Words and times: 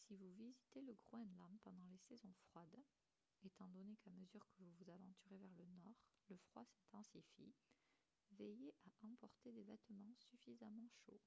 si 0.00 0.14
vous 0.16 0.30
visitez 0.32 0.80
le 0.80 0.94
groenland 0.94 1.58
pendant 1.62 1.84
les 1.90 1.98
saisons 2.08 2.32
froides 2.48 2.82
étant 3.44 3.68
donné 3.68 3.96
qu'à 4.02 4.10
mesure 4.12 4.40
que 4.50 4.62
vous 4.62 4.72
vous 4.78 4.88
aventurez 4.90 5.36
vers 5.36 5.52
le 5.58 5.66
nord 5.84 5.92
le 6.30 6.38
froid 6.38 6.64
s'intensifie 6.64 7.52
veillez 8.38 8.74
à 8.86 9.06
emporter 9.08 9.52
des 9.52 9.64
vêtements 9.64 10.14
suffisamment 10.30 10.88
chauds 11.04 11.20